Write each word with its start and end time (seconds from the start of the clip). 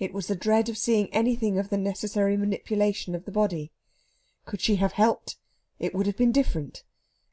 It 0.00 0.12
was 0.12 0.26
the 0.26 0.34
dread 0.34 0.68
of 0.68 0.76
seeing 0.76 1.06
anything 1.14 1.56
of 1.56 1.68
the 1.68 1.78
necessary 1.78 2.36
manipulation 2.36 3.14
of 3.14 3.24
the 3.24 3.30
body. 3.30 3.70
Could 4.44 4.60
she 4.60 4.74
have 4.74 4.94
helped, 4.94 5.36
it 5.78 5.94
would 5.94 6.06
have 6.06 6.16
been 6.16 6.32
different. 6.32 6.82